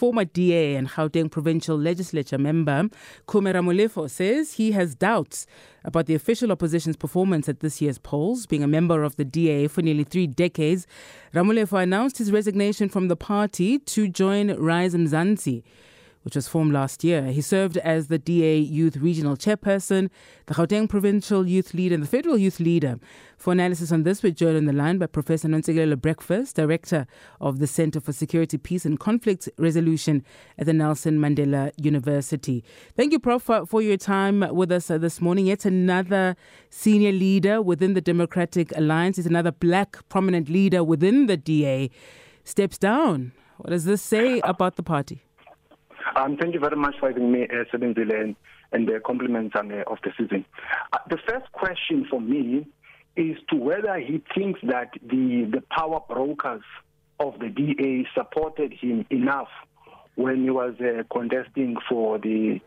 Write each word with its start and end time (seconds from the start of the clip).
Former 0.00 0.24
DA 0.24 0.76
and 0.76 0.88
Gauteng 0.88 1.30
Provincial 1.30 1.76
Legislature 1.76 2.38
member 2.38 2.88
Khume 3.28 3.52
Ramulifho 3.52 4.08
says 4.08 4.54
he 4.54 4.72
has 4.72 4.94
doubts 4.94 5.46
about 5.84 6.06
the 6.06 6.14
official 6.14 6.50
opposition's 6.50 6.96
performance 6.96 7.50
at 7.50 7.60
this 7.60 7.82
year's 7.82 7.98
polls. 7.98 8.46
Being 8.46 8.62
a 8.62 8.66
member 8.66 9.04
of 9.04 9.16
the 9.16 9.26
DA 9.26 9.68
for 9.68 9.82
nearly 9.82 10.04
three 10.04 10.26
decades, 10.26 10.86
Ramulifho 11.34 11.82
announced 11.82 12.16
his 12.16 12.32
resignation 12.32 12.88
from 12.88 13.08
the 13.08 13.14
party 13.14 13.78
to 13.78 14.08
join 14.08 14.54
Rise 14.54 14.94
Mzansi 14.94 15.64
which 16.22 16.36
was 16.36 16.46
formed 16.46 16.72
last 16.72 17.02
year. 17.02 17.26
He 17.26 17.40
served 17.40 17.78
as 17.78 18.08
the 18.08 18.18
DA 18.18 18.58
Youth 18.58 18.96
Regional 18.96 19.36
Chairperson, 19.36 20.10
the 20.46 20.54
Gauteng 20.54 20.88
Provincial 20.88 21.46
Youth 21.46 21.72
Leader, 21.72 21.94
and 21.94 22.04
the 22.04 22.08
Federal 22.08 22.36
Youth 22.36 22.60
Leader. 22.60 22.98
For 23.38 23.52
analysis 23.52 23.90
on 23.90 24.02
this, 24.02 24.22
we're 24.22 24.32
joined 24.32 24.58
on 24.58 24.66
the 24.66 24.72
line 24.72 24.98
by 24.98 25.06
Professor 25.06 25.48
Nontsikelelo 25.48 25.98
Breakfast, 26.00 26.56
Director 26.56 27.06
of 27.40 27.58
the 27.58 27.66
Center 27.66 28.00
for 28.00 28.12
Security, 28.12 28.58
Peace 28.58 28.84
and 28.84 29.00
Conflict 29.00 29.48
Resolution 29.56 30.22
at 30.58 30.66
the 30.66 30.74
Nelson 30.74 31.18
Mandela 31.18 31.72
University. 31.78 32.62
Thank 32.94 33.12
you, 33.12 33.18
Prof, 33.18 33.48
for 33.66 33.80
your 33.80 33.96
time 33.96 34.40
with 34.54 34.70
us 34.70 34.90
uh, 34.90 34.98
this 34.98 35.22
morning. 35.22 35.46
Yet 35.46 35.64
another 35.64 36.36
senior 36.68 37.12
leader 37.12 37.62
within 37.62 37.94
the 37.94 38.02
Democratic 38.02 38.76
Alliance, 38.76 39.18
is 39.18 39.26
another 39.26 39.52
black 39.52 40.06
prominent 40.10 40.50
leader 40.50 40.84
within 40.84 41.26
the 41.26 41.38
DA, 41.38 41.90
steps 42.44 42.76
down. 42.76 43.32
What 43.56 43.70
does 43.70 43.84
this 43.84 44.02
say 44.02 44.40
about 44.40 44.76
the 44.76 44.82
party? 44.82 45.22
Um, 46.16 46.36
thank 46.36 46.54
you 46.54 46.60
very 46.60 46.76
much 46.76 46.94
for 46.98 47.08
having 47.08 47.30
me, 47.32 47.46
uh, 47.50 47.64
and, 47.72 48.36
and 48.72 48.88
the 48.88 49.00
compliments 49.04 49.54
um, 49.58 49.70
uh, 49.70 49.90
of 49.90 49.98
the 50.02 50.12
season. 50.18 50.44
Uh, 50.92 50.98
the 51.08 51.18
first 51.28 51.50
question 51.52 52.06
for 52.08 52.20
me 52.20 52.66
is 53.16 53.36
to 53.50 53.56
whether 53.56 53.98
he 53.98 54.22
thinks 54.34 54.60
that 54.62 54.90
the, 55.02 55.48
the 55.50 55.62
power 55.70 56.00
brokers 56.08 56.62
of 57.18 57.38
the 57.38 57.48
DA 57.48 58.06
supported 58.14 58.72
him 58.72 59.04
enough 59.10 59.48
when 60.14 60.44
he 60.44 60.50
was 60.50 60.74
uh, 60.80 61.02
contesting 61.12 61.76
for 61.88 62.18
the 62.18 62.60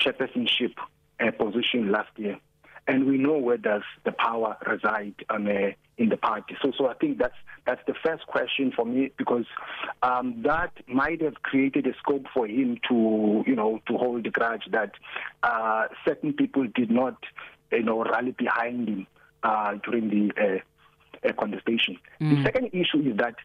chairpersonship 0.00 0.74
uh, 1.20 1.30
position 1.32 1.92
last 1.92 2.10
year 2.16 2.38
and 2.86 3.06
we 3.06 3.16
know 3.18 3.38
where 3.38 3.56
does 3.56 3.82
the 4.04 4.12
power 4.12 4.56
reside 4.66 5.14
um, 5.30 5.46
uh, 5.46 5.70
in 5.96 6.08
the 6.08 6.16
party. 6.16 6.56
So, 6.62 6.72
so 6.76 6.88
I 6.88 6.94
think 6.94 7.18
that's 7.18 7.34
that's 7.66 7.80
the 7.86 7.94
first 8.04 8.26
question 8.26 8.72
for 8.74 8.84
me 8.84 9.10
because 9.16 9.46
um, 10.02 10.42
that 10.44 10.72
might 10.86 11.22
have 11.22 11.34
created 11.42 11.86
a 11.86 11.94
scope 11.98 12.26
for 12.34 12.46
him 12.46 12.78
to, 12.88 13.42
you 13.46 13.56
know, 13.56 13.80
to 13.88 13.96
hold 13.96 14.24
the 14.24 14.30
grudge 14.30 14.64
that 14.70 14.92
uh, 15.42 15.86
certain 16.06 16.34
people 16.34 16.66
did 16.74 16.90
not, 16.90 17.16
you 17.72 17.82
know, 17.82 18.04
rally 18.04 18.32
behind 18.32 18.88
him 18.88 19.06
uh, 19.42 19.76
during 19.84 20.08
the 20.10 20.32
uh, 20.40 21.28
uh 21.28 21.32
contestation. 21.32 21.96
Mm. 22.20 22.36
The 22.36 22.42
second 22.44 22.66
issue 22.72 23.10
is 23.10 23.16
that 23.16 23.36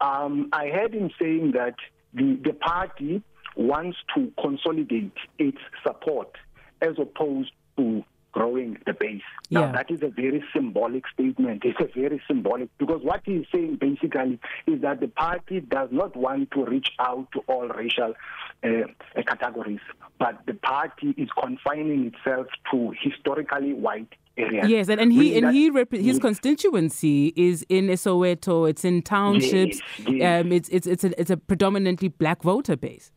um, 0.00 0.48
I 0.52 0.68
heard 0.68 0.94
him 0.94 1.10
saying 1.20 1.52
that 1.52 1.74
the 2.14 2.38
the 2.42 2.52
party 2.52 3.22
wants 3.56 3.98
to 4.14 4.32
consolidate 4.40 5.12
its 5.38 5.58
support 5.84 6.36
as 6.80 6.94
opposed 6.98 7.50
to 7.76 8.04
growing 8.32 8.78
the 8.86 8.92
base. 8.92 9.22
Now, 9.50 9.66
yeah. 9.66 9.72
that 9.72 9.90
is 9.90 10.02
a 10.02 10.08
very 10.08 10.44
symbolic 10.52 11.04
statement. 11.08 11.62
It's 11.64 11.80
a 11.80 11.88
very 11.98 12.20
symbolic 12.26 12.68
because 12.78 13.02
what 13.02 13.22
he's 13.24 13.46
saying 13.52 13.78
basically 13.80 14.38
is 14.66 14.80
that 14.82 15.00
the 15.00 15.08
party 15.08 15.60
does 15.60 15.88
not 15.92 16.16
want 16.16 16.50
to 16.52 16.64
reach 16.64 16.90
out 16.98 17.28
to 17.32 17.40
all 17.46 17.68
racial 17.68 18.14
uh, 18.62 18.68
categories, 19.26 19.80
but 20.18 20.40
the 20.46 20.54
party 20.54 21.14
is 21.16 21.28
confining 21.40 22.06
itself 22.06 22.46
to 22.70 22.92
historically 23.02 23.72
white 23.72 24.14
Areas. 24.38 24.68
Yes, 24.68 24.88
and, 24.88 25.00
and 25.00 25.12
he 25.12 25.36
and 25.36 25.52
he 25.52 25.68
rep- 25.68 25.92
his 25.92 26.20
constituency 26.20 27.32
is 27.34 27.66
in 27.68 27.88
Soweto. 27.88 28.70
It's 28.70 28.84
in 28.84 29.02
townships. 29.02 29.80
Yes, 29.98 30.08
yes. 30.08 30.44
Um, 30.44 30.52
it's 30.52 30.68
it's 30.68 30.86
it's 30.86 31.02
a, 31.02 31.20
it's 31.20 31.30
a 31.30 31.36
predominantly 31.36 32.06
black 32.06 32.42
voter 32.42 32.76
base. 32.76 33.10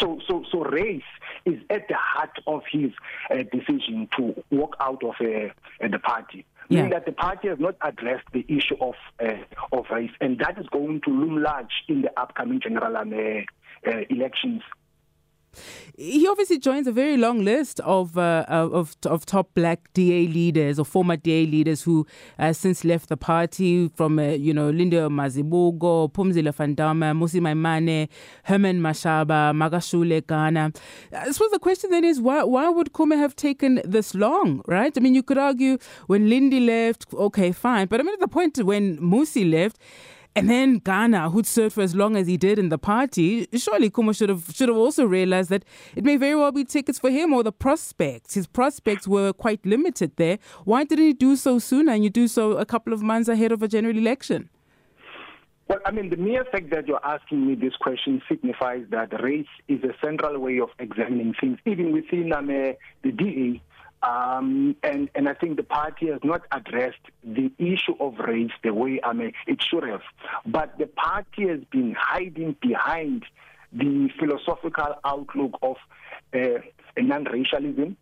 So 0.00 0.20
so 0.28 0.44
so 0.50 0.64
race 0.64 1.02
is 1.44 1.60
at 1.70 1.88
the 1.88 1.96
heart 1.96 2.38
of 2.46 2.62
his 2.70 2.90
uh, 3.30 3.44
decision 3.52 4.08
to 4.16 4.42
walk 4.50 4.76
out 4.80 5.02
of 5.04 5.14
uh, 5.20 5.88
the 5.88 5.98
party. 5.98 6.44
Yeah. 6.68 6.76
Meaning 6.76 6.90
that 6.92 7.06
the 7.06 7.12
party 7.12 7.48
has 7.48 7.58
not 7.58 7.76
addressed 7.82 8.24
the 8.32 8.44
issue 8.48 8.76
of 8.80 8.94
uh, 9.22 9.34
of 9.72 9.86
race, 9.90 10.12
and 10.20 10.38
that 10.38 10.58
is 10.58 10.66
going 10.68 11.02
to 11.02 11.10
loom 11.10 11.42
large 11.42 11.72
in 11.88 12.02
the 12.02 12.20
upcoming 12.20 12.60
general 12.60 12.96
um, 12.96 13.12
uh, 13.12 13.90
uh, 13.90 14.00
elections 14.08 14.62
he 15.96 16.26
obviously 16.28 16.58
joins 16.58 16.86
a 16.86 16.92
very 16.92 17.16
long 17.16 17.44
list 17.44 17.80
of 17.80 18.18
uh, 18.18 18.44
of 18.48 18.96
of 19.06 19.26
top 19.26 19.48
black 19.54 19.92
DA 19.94 20.26
leaders 20.26 20.78
or 20.78 20.84
former 20.84 21.16
DA 21.16 21.46
leaders 21.46 21.82
who 21.82 22.06
uh, 22.38 22.52
since 22.52 22.84
left 22.84 23.08
the 23.08 23.16
party 23.16 23.88
from 23.94 24.18
uh, 24.18 24.22
you 24.22 24.52
know 24.52 24.70
Linda 24.70 25.08
Mazibuko, 25.08 26.12
Phumzile 26.12 26.52
Van 26.54 26.74
Damme, 26.74 27.00
Mmusi 27.14 27.40
Maimane, 27.40 28.08
Herman 28.44 28.80
Mashaba, 28.80 29.52
Makashule 29.54 30.26
Gana. 30.26 30.72
I 31.12 31.30
suppose 31.30 31.50
the 31.50 31.58
question 31.58 31.90
then 31.90 32.04
is 32.04 32.20
why 32.20 32.42
why 32.44 32.68
would 32.68 32.92
Khume 32.92 33.16
have 33.16 33.36
taken 33.36 33.80
this 33.84 34.14
long, 34.14 34.62
right? 34.66 34.92
I 34.96 35.00
mean, 35.00 35.14
you 35.14 35.22
could 35.22 35.38
argue 35.38 35.78
when 36.06 36.28
Lindy 36.28 36.60
left, 36.60 37.06
okay, 37.12 37.52
fine, 37.52 37.86
but 37.86 38.00
I 38.00 38.02
mean 38.02 38.14
at 38.14 38.20
the 38.20 38.28
point 38.28 38.58
when 38.58 38.98
Mmusi 38.98 39.50
left 39.50 39.78
and 40.36 40.50
then 40.50 40.78
Gana, 40.78 41.30
who'd 41.30 41.46
served 41.46 41.74
for 41.74 41.82
as 41.82 41.94
long 41.94 42.16
as 42.16 42.26
he 42.26 42.36
did 42.36 42.58
in 42.58 42.68
the 42.68 42.78
party, 42.78 43.46
surely 43.56 43.88
Khume 43.88 44.16
should 44.16 44.28
have 44.28 44.50
should 44.52 44.68
have 44.68 44.76
also 44.76 45.04
realized 45.04 45.50
that 45.50 45.64
it 45.94 46.04
may 46.04 46.16
very 46.16 46.34
well 46.34 46.50
be 46.50 46.64
tickets 46.64 46.98
for 46.98 47.10
him 47.10 47.32
or 47.32 47.44
the 47.44 47.52
prospects. 47.52 48.34
His 48.34 48.46
prospects 48.46 49.06
were 49.06 49.32
quite 49.32 49.64
limited 49.64 50.16
there. 50.16 50.38
Why 50.64 50.84
didn't 50.84 51.04
he 51.04 51.12
do 51.12 51.36
so 51.36 51.60
sooner 51.60 51.92
and 51.92 52.02
you 52.02 52.10
do 52.10 52.26
so 52.26 52.52
a 52.52 52.66
couple 52.66 52.92
of 52.92 53.02
months 53.02 53.28
ahead 53.28 53.52
of 53.52 53.62
a 53.62 53.68
general 53.68 53.96
election? 53.96 54.50
Well, 55.68 55.78
I 55.86 55.92
mean, 55.92 56.10
the 56.10 56.16
mere 56.16 56.44
fact 56.44 56.70
that 56.70 56.86
you're 56.86 57.04
asking 57.04 57.46
me 57.46 57.54
this 57.54 57.74
question 57.80 58.20
signifies 58.28 58.84
that 58.90 59.22
race 59.22 59.46
is 59.66 59.82
a 59.82 59.94
central 60.04 60.38
way 60.38 60.58
of 60.60 60.68
examining 60.78 61.34
things, 61.40 61.58
even 61.64 61.92
within 61.92 62.32
um, 62.32 62.50
uh, 62.50 62.72
the 63.02 63.12
DA. 63.12 63.62
Um, 64.04 64.76
and, 64.82 65.08
and 65.14 65.28
I 65.28 65.34
think 65.34 65.56
the 65.56 65.62
party 65.62 66.08
has 66.08 66.20
not 66.22 66.42
addressed 66.52 66.98
the 67.22 67.50
issue 67.58 67.94
of 68.00 68.18
race 68.18 68.50
the 68.62 68.74
way 68.74 69.00
I 69.02 69.14
mean, 69.14 69.32
it 69.46 69.62
should 69.62 69.84
have. 69.84 70.02
But 70.44 70.76
the 70.78 70.86
party 70.86 71.48
has 71.48 71.60
been 71.70 71.96
hiding 71.98 72.56
behind 72.60 73.24
the 73.72 74.10
philosophical 74.20 74.96
outlook 75.04 75.58
of 75.62 75.76
uh, 76.34 76.60
non-racialism 76.98 77.96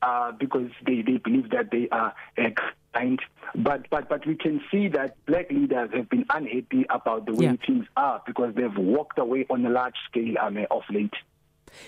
uh, 0.00 0.32
because 0.32 0.70
they, 0.86 1.02
they 1.02 1.16
believe 1.16 1.50
that 1.50 1.72
they 1.72 1.88
are 1.90 2.14
uh, 2.38 2.50
kind. 2.94 3.20
But, 3.56 3.90
but, 3.90 4.08
but 4.08 4.26
we 4.26 4.36
can 4.36 4.60
see 4.70 4.86
that 4.88 5.16
black 5.26 5.50
leaders 5.50 5.90
have 5.92 6.08
been 6.08 6.24
unhappy 6.30 6.86
about 6.88 7.26
the 7.26 7.34
way 7.34 7.46
yeah. 7.46 7.56
things 7.66 7.86
are 7.96 8.22
because 8.26 8.54
they've 8.54 8.76
walked 8.76 9.18
away 9.18 9.44
on 9.50 9.66
a 9.66 9.70
large 9.70 9.96
scale 10.08 10.34
um, 10.40 10.56
of 10.70 10.82
late. 10.90 11.14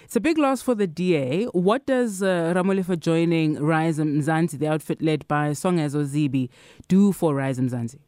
It's 0.04 0.16
a 0.16 0.20
big 0.20 0.38
loss 0.38 0.62
for 0.62 0.74
the 0.74 0.86
DA. 0.86 1.44
What 1.46 1.86
does 1.86 2.22
uh, 2.22 2.52
joining 2.98 3.62
Rise 3.62 3.98
Mzansi, 3.98 4.58
the 4.58 4.68
outfit 4.68 5.02
led 5.02 5.26
by 5.28 5.50
Songezo 5.50 6.04
Zibi, 6.04 6.48
do 6.88 7.12
for 7.12 7.34
Rise 7.34 7.58
Mzansi? 7.58 7.98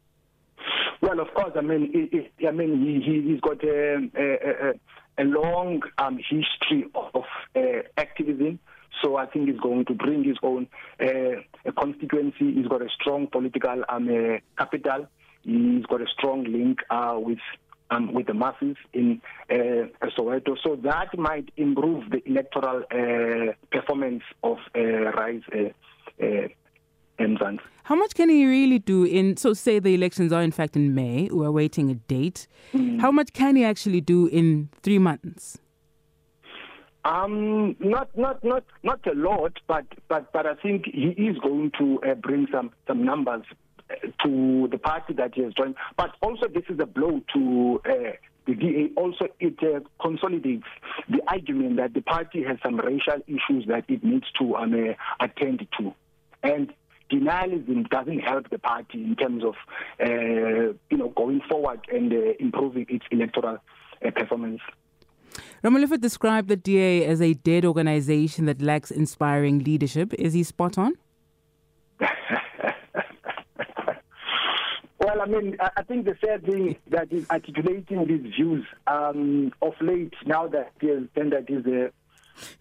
Well, 1.01 1.19
of 1.19 1.33
course, 1.33 1.51
I 1.55 1.61
mean, 1.61 1.91
it, 1.93 2.31
it, 2.39 2.47
I 2.47 2.51
mean, 2.51 2.81
he, 2.81 3.29
he's 3.29 3.41
got 3.41 3.63
a, 3.63 4.09
a, 4.15 4.73
a 5.17 5.25
long 5.25 5.81
um, 5.97 6.17
history 6.17 6.85
of 6.95 7.23
uh, 7.55 7.61
activism. 7.97 8.59
So 9.01 9.17
I 9.17 9.25
think 9.25 9.49
he's 9.49 9.59
going 9.59 9.85
to 9.85 9.93
bring 9.93 10.23
his 10.23 10.37
own 10.43 10.67
uh, 11.01 11.71
constituency. 11.79 12.53
He's 12.53 12.67
got 12.67 12.81
a 12.81 12.89
strong 12.89 13.27
political 13.27 13.83
um, 13.89 14.07
uh, 14.07 14.37
capital. 14.57 15.07
He's 15.43 15.85
got 15.87 16.01
a 16.01 16.07
strong 16.07 16.45
link 16.45 16.79
uh, 16.89 17.15
with 17.17 17.39
um, 17.93 18.13
with 18.13 18.27
the 18.27 18.33
masses 18.33 18.75
in 18.93 19.21
uh, 19.49 20.07
Soweto. 20.17 20.57
So 20.63 20.75
that 20.83 21.17
might 21.17 21.49
improve 21.57 22.09
the 22.09 22.21
electoral 22.27 22.83
uh, 22.91 23.53
performance 23.71 24.23
of 24.43 24.57
uh, 24.75 24.79
Rise 24.79 25.41
uh, 25.53 26.23
uh, 26.23 26.47
Mzansi. 27.19 27.59
How 27.83 27.95
much 27.95 28.15
can 28.15 28.29
he 28.29 28.45
really 28.45 28.79
do 28.79 29.03
in, 29.03 29.35
so 29.35 29.53
say 29.53 29.79
the 29.79 29.93
elections 29.93 30.31
are 30.31 30.41
in 30.41 30.51
fact 30.51 30.75
in 30.75 30.95
May, 30.95 31.29
we're 31.31 31.51
waiting 31.51 31.89
a 31.89 31.95
date. 31.95 32.47
Mm. 32.73 33.01
How 33.01 33.11
much 33.11 33.33
can 33.33 33.57
he 33.57 33.65
actually 33.65 33.99
do 33.99 34.27
in 34.27 34.69
three 34.81 34.99
months? 34.99 35.57
Um, 37.05 37.75
not 37.81 38.17
not 38.17 38.41
not 38.45 38.63
not 38.81 39.05
a 39.05 39.13
lot, 39.13 39.59
but 39.67 39.85
but 40.07 40.31
but 40.31 40.45
I 40.45 40.55
think 40.55 40.85
he 40.85 41.09
is 41.09 41.37
going 41.39 41.73
to 41.77 41.99
uh, 42.01 42.13
bring 42.13 42.47
some 42.49 42.71
some 42.87 43.03
numbers 43.03 43.43
to 44.23 44.67
the 44.71 44.77
party 44.77 45.13
that 45.13 45.35
he 45.35 45.41
has 45.43 45.53
joined. 45.53 45.75
But 45.97 46.11
also, 46.21 46.47
this 46.47 46.63
is 46.69 46.79
a 46.79 46.85
blow 46.85 47.21
to 47.33 47.81
uh, 47.85 47.91
the 48.45 48.55
DA. 48.55 48.91
Also, 48.95 49.27
it 49.39 49.57
uh, 49.61 49.79
consolidates 50.01 50.67
the 51.09 51.21
argument 51.27 51.77
that 51.77 51.93
the 51.93 52.01
party 52.01 52.43
has 52.43 52.57
some 52.63 52.77
racial 52.77 53.21
issues 53.27 53.65
that 53.67 53.85
it 53.87 54.03
needs 54.03 54.25
to 54.39 54.55
um, 54.55 54.73
uh, 54.73 55.23
attend 55.23 55.67
to. 55.79 55.93
And 56.43 56.73
denialism 57.11 57.89
doesn't 57.89 58.19
help 58.19 58.49
the 58.49 58.59
party 58.59 59.03
in 59.03 59.15
terms 59.15 59.43
of, 59.43 59.55
uh, 60.01 60.73
you 60.89 60.97
know, 60.97 61.09
going 61.15 61.41
forward 61.49 61.81
and 61.91 62.11
uh, 62.11 62.33
improving 62.39 62.85
its 62.89 63.05
electoral 63.11 63.57
uh, 64.05 64.11
performance. 64.11 64.61
Ramulifho 65.63 65.99
described 65.99 66.49
the 66.49 66.55
DA 66.55 67.05
as 67.05 67.21
a 67.21 67.33
dead 67.33 67.65
organization 67.65 68.45
that 68.45 68.61
lacks 68.61 68.91
inspiring 68.91 69.59
leadership. 69.59 70.13
Is 70.15 70.33
he 70.33 70.43
spot 70.43 70.77
on? 70.77 70.93
I 75.23 75.25
mean, 75.27 75.57
I 75.77 75.83
think 75.83 76.05
the 76.05 76.15
sad 76.23 76.43
thing 76.45 76.75
that 76.89 77.11
is 77.11 77.25
articulating 77.29 78.05
these 78.05 78.33
views 78.35 78.65
um, 78.87 79.51
of 79.61 79.73
late, 79.81 80.13
now 80.25 80.47
that 80.49 80.71
he 80.81 80.87
has 80.89 81.03
tendered 81.15 81.47
his 81.47 81.65
uh, 81.65 81.89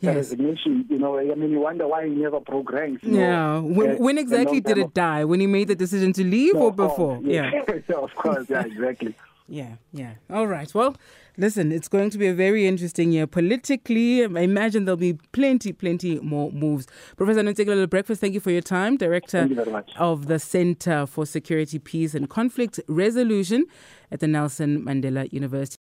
Yes. 0.01 0.17
resignation, 0.17 0.85
you 0.91 0.99
know, 0.99 1.19
I 1.19 1.35
mean, 1.35 1.51
you 1.51 1.61
wonder 1.61 1.89
why 1.89 2.05
he 2.07 2.11
never 2.15 2.41
progressed. 2.41 3.03
you 3.05 3.19
Yeah. 3.19 3.37
know, 3.37 3.63
When, 3.63 3.91
uh, 3.93 3.95
when 3.97 4.19
exactly 4.19 4.61
did 4.61 4.77
it 4.79 4.93
die? 4.93 5.25
When 5.25 5.41
he 5.41 5.47
made 5.47 5.69
the 5.69 5.75
decision 5.75 6.13
to 6.13 6.23
leave 6.25 6.55
No, 6.55 6.67
or 6.67 6.73
before? 6.73 7.21
Yeah, 7.25 7.51
Yeah. 7.67 7.97
of 7.97 8.15
course, 8.15 8.47
yeah, 8.51 8.65
exactly. 8.67 9.15
Yeah, 9.49 9.77
yeah. 9.93 10.15
All 10.31 10.47
right. 10.47 10.73
Well, 10.75 10.97
listen, 11.37 11.73
it's 11.73 11.89
going 11.89 12.11
to 12.11 12.19
be 12.19 12.29
a 12.29 12.35
very 12.35 12.67
interesting 12.67 13.13
year 13.13 13.27
politically. 13.27 14.25
I 14.25 14.41
imagine 14.41 14.85
there'll 14.85 14.97
be 14.97 15.19
plenty, 15.33 15.73
plenty 15.73 16.19
more 16.21 16.51
moves. 16.53 16.87
Professor 17.17 17.43
Nontsikelelo 17.43 17.89
Breakfast, 17.91 18.21
thank 18.21 18.35
you 18.35 18.41
for 18.41 18.51
your 18.51 18.63
time. 18.63 18.97
Director 18.97 19.47
you 19.47 19.83
of 19.99 20.27
the 20.27 20.39
Center 20.39 21.07
for 21.07 21.27
Security, 21.27 21.79
Peace 21.79 22.15
and 22.15 22.31
Conflict 22.31 22.81
Resolution 22.89 23.67
at 24.11 24.21
the 24.21 24.29
Nelson 24.29 24.85
Mandela 24.85 25.31
University. 25.33 25.79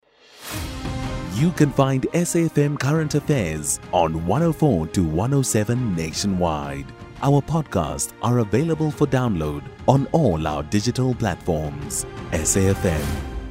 You 1.36 1.52
can 1.52 1.72
find 1.72 2.04
SAFM 2.14 2.80
Current 2.80 3.14
Affairs 3.16 3.82
on 3.92 4.26
104 4.26 4.88
to 4.88 5.04
107 5.04 5.94
nationwide. 5.94 6.86
Our 7.22 7.42
podcasts 7.42 8.14
are 8.22 8.40
available 8.40 8.90
for 8.90 9.06
download 9.06 9.64
on 9.86 10.08
all 10.14 10.48
our 10.48 10.64
digital 10.64 11.14
platforms. 11.14 12.06
SAFM, 12.32 13.06